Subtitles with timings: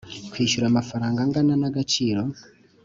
[0.31, 2.21] Kwishyura amafaranga angana n agaciro